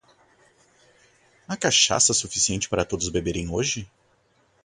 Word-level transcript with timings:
Há 1.47 1.55
cachaça 1.55 2.11
suficiente 2.11 2.67
para 2.67 2.83
todos 2.83 3.07
beberem 3.09 3.51
hoje? 3.51 3.87